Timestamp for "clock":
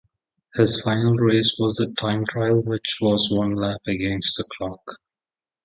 4.57-4.93